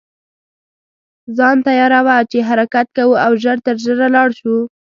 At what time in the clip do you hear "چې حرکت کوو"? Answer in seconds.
2.31-3.21